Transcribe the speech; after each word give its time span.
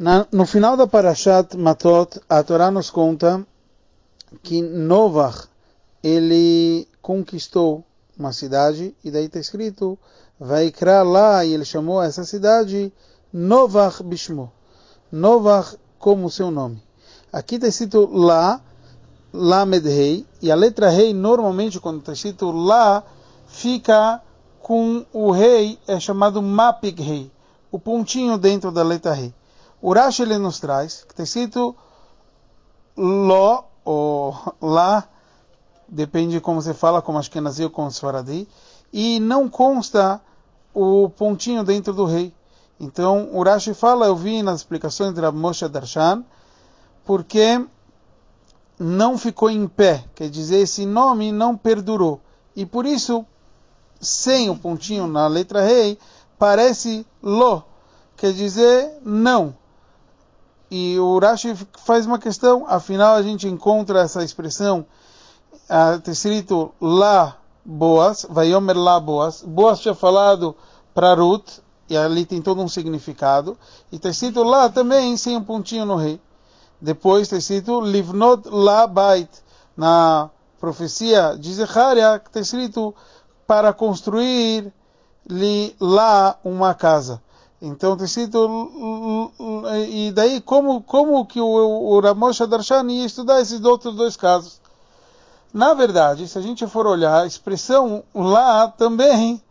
Na, 0.00 0.26
no 0.32 0.46
final 0.46 0.78
da 0.78 0.86
Parashat 0.86 1.54
Matot, 1.58 2.18
a 2.26 2.42
Torá 2.42 2.70
nos 2.70 2.88
conta 2.88 3.46
que 4.42 4.62
Novach, 4.62 5.46
ele 6.02 6.88
conquistou 7.02 7.84
uma 8.18 8.32
cidade, 8.32 8.96
e 9.04 9.10
daí 9.10 9.26
está 9.26 9.38
escrito, 9.38 9.98
vai 10.38 10.70
criar 10.70 11.02
lá, 11.02 11.44
e 11.44 11.52
ele 11.52 11.66
chamou 11.66 12.02
essa 12.02 12.24
cidade 12.24 12.90
Novach 13.30 14.02
Bishmo. 14.02 14.50
Novach 15.12 15.76
como 15.98 16.30
seu 16.30 16.50
nome. 16.50 16.82
Aqui 17.30 17.56
está 17.56 17.68
escrito 17.68 18.08
lá, 18.10 18.58
Lamed 19.34 19.86
Rei, 19.86 20.26
e 20.40 20.50
a 20.50 20.54
letra 20.54 20.88
Rei, 20.88 21.12
normalmente, 21.12 21.78
quando 21.78 21.98
está 21.98 22.14
escrito 22.14 22.50
lá, 22.50 23.04
fica 23.48 24.22
com 24.62 25.04
o 25.12 25.30
rei, 25.30 25.78
é 25.86 26.00
chamado 26.00 26.40
Mapig 26.40 27.02
Rei, 27.02 27.30
o 27.70 27.78
pontinho 27.78 28.38
dentro 28.38 28.72
da 28.72 28.82
letra 28.82 29.12
Rei. 29.12 29.34
O 29.82 29.94
Rashi 29.94 30.22
ele 30.22 30.38
nos 30.38 30.60
traz, 30.60 31.04
que 31.04 31.12
está 31.12 31.22
escrito 31.22 31.74
Lo, 32.96 33.64
ou 33.84 34.34
lá, 34.60 35.08
depende 35.88 36.32
de 36.32 36.40
como 36.40 36.60
você 36.60 36.74
fala, 36.74 37.00
como 37.00 37.18
acho 37.18 37.30
que 37.30 37.40
nasceu 37.40 37.70
com 37.70 37.90
Svaradi, 37.90 38.46
e 38.92 39.18
não 39.20 39.48
consta 39.48 40.20
o 40.74 41.08
pontinho 41.10 41.64
dentro 41.64 41.92
do 41.92 42.04
rei. 42.04 42.32
Então, 42.78 43.28
o 43.32 43.42
Rashi 43.42 43.74
fala, 43.74 44.06
eu 44.06 44.16
vi 44.16 44.42
nas 44.42 44.60
explicações 44.60 45.14
de 45.14 45.20
Rav 45.20 45.36
Moshe 45.36 45.66
Darshan, 45.68 46.24
porque 47.04 47.64
não 48.78 49.18
ficou 49.18 49.50
em 49.50 49.66
pé, 49.68 50.04
quer 50.14 50.30
dizer, 50.30 50.60
esse 50.60 50.86
nome 50.86 51.32
não 51.32 51.56
perdurou. 51.56 52.20
E 52.56 52.64
por 52.64 52.86
isso, 52.86 53.24
sem 54.00 54.48
o 54.48 54.56
pontinho 54.56 55.06
na 55.06 55.26
letra 55.26 55.62
rei, 55.62 55.98
parece 56.38 57.06
lo, 57.22 57.62
quer 58.16 58.32
dizer 58.32 58.98
não. 59.04 59.59
E 60.70 60.98
o 60.98 61.18
Rashi 61.18 61.54
faz 61.84 62.06
uma 62.06 62.18
questão, 62.18 62.64
afinal 62.68 63.16
a 63.16 63.22
gente 63.22 63.48
encontra 63.48 64.00
essa 64.00 64.22
expressão, 64.22 64.86
uh, 65.68 66.10
escrito 66.10 66.72
lá 66.80 67.36
Boas, 67.64 68.24
Vaiomer 68.28 68.78
lá 68.78 69.00
Boas. 69.00 69.42
Boas 69.42 69.80
tinha 69.80 69.94
falado 69.94 70.56
para 70.94 71.14
Ruth, 71.14 71.58
e 71.88 71.96
ali 71.96 72.24
tem 72.24 72.40
todo 72.40 72.62
um 72.62 72.68
significado. 72.68 73.58
E 73.90 73.96
está 73.96 74.08
escrito 74.08 74.44
lá 74.44 74.68
também, 74.68 75.16
sem 75.16 75.36
um 75.36 75.42
pontinho 75.42 75.84
no 75.84 75.96
rei. 75.96 76.20
Depois 76.80 77.22
está 77.22 77.36
escrito 77.36 77.80
Livnot 77.80 78.48
la 78.48 78.86
Bait, 78.86 79.28
na 79.76 80.30
profecia 80.60 81.36
de 81.36 81.52
Zecharia, 81.52 82.22
está 82.24 82.38
escrito 82.38 82.94
para 83.46 83.72
construir 83.72 84.72
li 85.28 85.74
lá 85.80 86.38
uma 86.44 86.74
casa. 86.74 87.20
Então 87.62 87.92
está 87.92 88.04
escrito 88.06 89.32
e 89.88 90.10
daí 90.12 90.40
como 90.40 90.82
como 90.82 91.26
que 91.26 91.40
o, 91.40 91.46
o 91.46 92.00
Ramosha 92.00 92.46
Darshan 92.46 92.90
ia 92.90 93.04
estudar 93.04 93.40
esses 93.40 93.62
outros 93.62 93.94
dois 93.94 94.16
casos? 94.16 94.60
Na 95.52 95.74
verdade, 95.74 96.26
se 96.26 96.38
a 96.38 96.40
gente 96.40 96.66
for 96.66 96.86
olhar 96.86 97.22
a 97.22 97.26
expressão 97.26 98.02
lá 98.14 98.68
também 98.68 99.42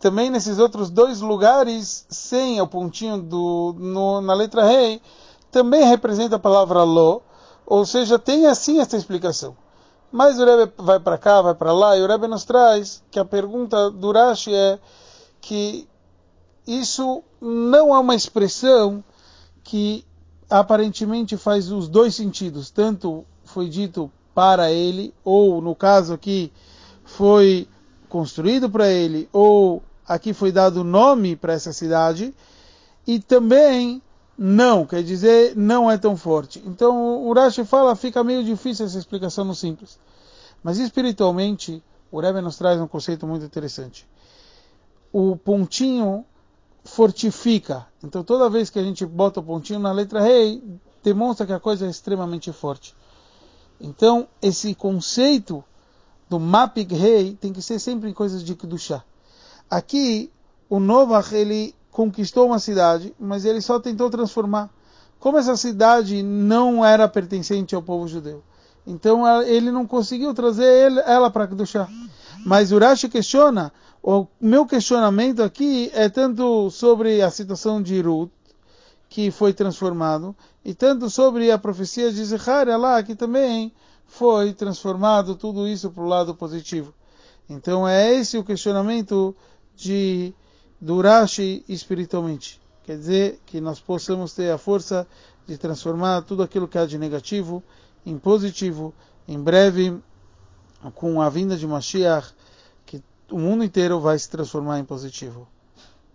também 0.00 0.30
nesses 0.30 0.58
outros 0.58 0.90
dois 0.90 1.20
lugares 1.20 2.06
sem 2.08 2.60
o 2.60 2.66
pontinho 2.66 3.18
do 3.18 3.74
no, 3.78 4.20
na 4.20 4.34
letra 4.34 4.64
rei 4.64 5.00
também 5.52 5.84
representa 5.84 6.36
a 6.36 6.40
palavra 6.40 6.82
lo, 6.82 7.22
ou 7.66 7.84
seja, 7.84 8.18
tem 8.18 8.46
assim 8.46 8.80
essa 8.80 8.96
explicação. 8.96 9.54
Mas 10.10 10.38
o 10.38 10.44
Rebbe 10.44 10.72
vai 10.78 10.98
para 10.98 11.18
cá, 11.18 11.42
vai 11.42 11.54
para 11.54 11.72
lá, 11.72 11.96
e 11.96 12.02
o 12.02 12.06
Rebbe 12.06 12.26
nos 12.26 12.44
traz 12.44 13.02
que 13.10 13.18
a 13.18 13.24
pergunta 13.24 13.90
do 13.90 14.12
Rashi 14.12 14.54
é 14.54 14.78
que 15.40 15.86
isso 16.66 17.22
não 17.40 17.94
é 17.94 17.98
uma 17.98 18.14
expressão 18.14 19.02
que 19.64 20.04
aparentemente 20.48 21.36
faz 21.36 21.70
os 21.70 21.88
dois 21.88 22.14
sentidos. 22.14 22.70
Tanto 22.70 23.24
foi 23.44 23.68
dito 23.68 24.10
para 24.34 24.70
ele, 24.70 25.14
ou 25.24 25.60
no 25.60 25.74
caso 25.74 26.12
aqui 26.12 26.52
foi 27.04 27.68
construído 28.08 28.70
para 28.70 28.88
ele, 28.88 29.28
ou 29.32 29.82
aqui 30.06 30.32
foi 30.32 30.52
dado 30.52 30.84
nome 30.84 31.36
para 31.36 31.52
essa 31.52 31.72
cidade, 31.72 32.34
e 33.06 33.18
também 33.18 34.02
não, 34.36 34.86
quer 34.86 35.02
dizer, 35.02 35.56
não 35.56 35.90
é 35.90 35.98
tão 35.98 36.16
forte. 36.16 36.62
Então 36.66 37.24
o 37.26 37.32
Rashi 37.32 37.64
fala, 37.64 37.94
fica 37.96 38.22
meio 38.22 38.44
difícil 38.44 38.86
essa 38.86 38.98
explicação 38.98 39.44
no 39.44 39.54
simples. 39.54 39.98
Mas 40.62 40.78
espiritualmente, 40.78 41.82
o 42.10 42.20
Rebbe 42.20 42.40
nos 42.40 42.56
traz 42.56 42.80
um 42.80 42.86
conceito 42.86 43.26
muito 43.26 43.44
interessante. 43.44 44.06
O 45.12 45.36
pontinho 45.36 46.24
fortifica. 46.84 47.86
Então 48.02 48.22
toda 48.22 48.50
vez 48.50 48.70
que 48.70 48.78
a 48.78 48.82
gente 48.82 49.04
bota 49.06 49.40
o 49.40 49.42
pontinho 49.42 49.78
na 49.78 49.92
letra 49.92 50.20
rei, 50.20 50.62
demonstra 51.02 51.46
que 51.46 51.52
a 51.52 51.60
coisa 51.60 51.86
é 51.86 51.90
extremamente 51.90 52.52
forte. 52.52 52.94
Então 53.80 54.28
esse 54.40 54.74
conceito 54.74 55.64
do 56.28 56.40
Mapig 56.40 56.94
Rei 56.94 57.34
tem 57.34 57.52
que 57.52 57.60
ser 57.60 57.78
sempre 57.78 58.08
em 58.08 58.14
coisas 58.14 58.42
de 58.42 58.54
Kedushá. 58.54 59.04
Aqui, 59.68 60.30
o 60.68 60.80
Novach, 60.80 61.34
ele 61.34 61.74
conquistou 61.90 62.46
uma 62.46 62.58
cidade, 62.58 63.14
mas 63.20 63.44
ele 63.44 63.60
só 63.60 63.78
tentou 63.78 64.08
transformar. 64.08 64.70
Como 65.20 65.38
essa 65.38 65.56
cidade 65.56 66.22
não 66.22 66.84
era 66.84 67.06
pertencente 67.06 67.74
ao 67.74 67.82
povo 67.82 68.08
judeu, 68.08 68.42
então 68.86 69.42
ele 69.42 69.70
não 69.70 69.86
conseguiu 69.86 70.34
trazer 70.34 70.92
ela 71.06 71.30
para 71.30 71.46
Kedushá. 71.46 71.88
Mas 72.44 72.72
Urashi 72.72 73.08
questiona 73.08 73.72
o 74.02 74.26
meu 74.40 74.66
questionamento 74.66 75.42
aqui 75.42 75.88
é 75.94 76.08
tanto 76.08 76.68
sobre 76.70 77.22
a 77.22 77.30
situação 77.30 77.80
de 77.80 78.00
Ruth, 78.00 78.32
que 79.08 79.30
foi 79.30 79.52
transformado, 79.52 80.34
e 80.64 80.74
tanto 80.74 81.08
sobre 81.08 81.52
a 81.52 81.58
profecia 81.58 82.10
de 82.10 82.24
Zecharia 82.24 82.76
lá, 82.76 83.00
que 83.02 83.14
também 83.14 83.72
foi 84.06 84.52
transformado 84.52 85.36
tudo 85.36 85.68
isso 85.68 85.90
para 85.90 86.02
o 86.02 86.08
lado 86.08 86.34
positivo. 86.34 86.92
Então 87.48 87.86
é 87.86 88.12
esse 88.12 88.36
o 88.36 88.44
questionamento 88.44 89.36
de 89.76 90.34
Durashi 90.80 91.64
espiritualmente. 91.68 92.60
Quer 92.82 92.96
dizer 92.96 93.40
que 93.46 93.60
nós 93.60 93.78
possamos 93.78 94.32
ter 94.34 94.50
a 94.50 94.58
força 94.58 95.06
de 95.46 95.56
transformar 95.56 96.22
tudo 96.22 96.42
aquilo 96.42 96.66
que 96.66 96.76
há 96.76 96.86
de 96.86 96.98
negativo 96.98 97.62
em 98.04 98.18
positivo. 98.18 98.94
Em 99.26 99.38
breve, 99.38 99.98
com 100.94 101.20
a 101.20 101.28
vinda 101.28 101.56
de 101.56 101.66
Mashiach, 101.66 102.34
o 103.30 103.38
mundo 103.38 103.64
inteiro 103.64 103.98
vai 103.98 104.18
se 104.18 104.28
transformar 104.28 104.78
em 104.78 104.84
positivo. 104.84 105.48